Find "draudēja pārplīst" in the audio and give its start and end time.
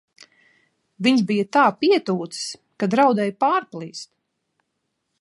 2.95-4.15